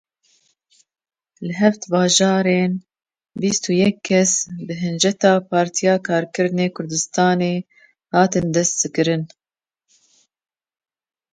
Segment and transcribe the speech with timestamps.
[1.47, 2.71] Li heft bajaran
[3.41, 4.31] bîst û yek kes
[4.65, 7.55] bi hinceta Partiya Karkerên Kurdistanê
[8.13, 9.23] hatin destesekirin.